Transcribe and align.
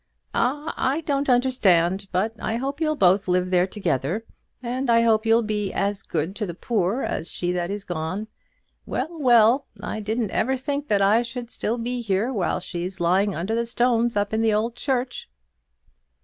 "Ah; 0.33 0.73
I 0.77 1.01
don't 1.01 1.29
understand; 1.29 2.07
but 2.11 2.33
I 2.39 2.55
hope 2.55 2.81
you'll 2.81 2.95
both 2.95 3.27
live 3.27 3.51
there 3.51 3.67
together, 3.67 4.25
and 4.63 4.89
I 4.89 5.03
hope 5.03 5.27
you'll 5.27 5.43
be 5.43 5.71
as 5.71 6.01
good 6.01 6.35
to 6.37 6.47
the 6.47 6.55
poor 6.55 7.03
as 7.03 7.31
she 7.31 7.51
that 7.51 7.69
is 7.69 7.83
gone. 7.83 8.27
Well, 8.87 9.09
well; 9.19 9.67
I 9.83 9.99
didn't 9.99 10.31
ever 10.31 10.57
think 10.57 10.87
that 10.87 11.03
I 11.03 11.21
should 11.21 11.45
be 11.45 11.51
still 11.51 11.77
here, 11.83 12.33
while 12.33 12.59
she 12.59 12.83
is 12.83 12.99
lying 12.99 13.35
under 13.35 13.53
the 13.53 13.63
stones 13.63 14.17
up 14.17 14.33
in 14.33 14.41
the 14.41 14.55
old 14.55 14.75
church!" 14.75 15.29